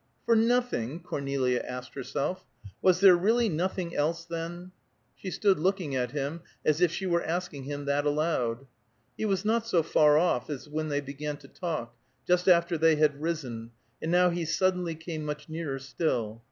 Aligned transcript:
"For 0.25 0.35
nothing?" 0.35 0.99
Cornelia 1.03 1.59
asked 1.61 1.93
herself. 1.93 2.43
Was 2.81 3.01
there 3.01 3.15
really 3.15 3.49
nothing 3.49 3.95
else, 3.95 4.25
then? 4.25 4.71
She 5.15 5.29
stood 5.29 5.59
looking 5.59 5.95
at 5.95 6.09
him, 6.09 6.41
as 6.65 6.81
if 6.81 6.91
she 6.91 7.05
were 7.05 7.21
asking 7.23 7.65
him 7.65 7.85
that 7.85 8.03
aloud. 8.03 8.65
He 9.15 9.25
was 9.25 9.45
not 9.45 9.67
so 9.67 9.83
far 9.83 10.17
off 10.17 10.49
as 10.49 10.67
when 10.67 10.87
they 10.89 11.01
began 11.01 11.37
to 11.37 11.47
talk, 11.47 11.95
just 12.27 12.47
after 12.49 12.79
they 12.79 12.95
had 12.95 13.21
risen, 13.21 13.73
and 14.01 14.09
now 14.11 14.31
he 14.31 14.43
suddenly 14.43 14.95
came 14.95 15.23
much 15.23 15.47
nearer 15.47 15.77
still. 15.77 16.39